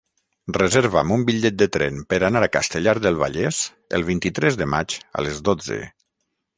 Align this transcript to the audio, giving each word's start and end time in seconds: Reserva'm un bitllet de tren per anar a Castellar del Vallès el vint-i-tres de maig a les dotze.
Reserva'm 0.55 1.11
un 1.15 1.25
bitllet 1.27 1.59
de 1.59 1.67
tren 1.75 2.01
per 2.13 2.19
anar 2.29 2.43
a 2.47 2.51
Castellar 2.57 2.97
del 3.05 3.21
Vallès 3.23 3.63
el 4.01 4.09
vint-i-tres 4.11 4.61
de 4.65 4.73
maig 4.77 5.01
a 5.21 5.29
les 5.29 5.49
dotze. 5.53 5.83